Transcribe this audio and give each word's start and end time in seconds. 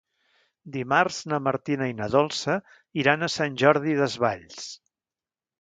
Dimarts 0.77 1.19
na 1.33 1.39
Martina 1.49 1.89
i 1.91 1.95
na 2.01 2.07
Dolça 2.15 2.57
iran 3.03 3.23
a 3.23 3.31
Sant 3.37 3.61
Jordi 3.65 3.95
Desvalls. 4.03 4.69